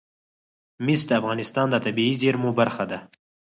مس 0.85 1.01
د 1.09 1.11
افغانستان 1.19 1.67
د 1.71 1.75
طبیعي 1.85 2.13
زیرمو 2.21 2.49
برخه 2.59 2.83
ده. 2.91 2.99